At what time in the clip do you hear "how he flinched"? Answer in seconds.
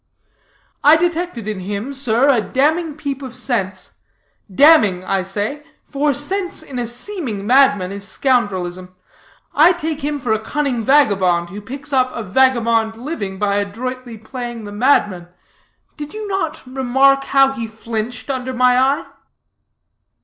17.25-18.31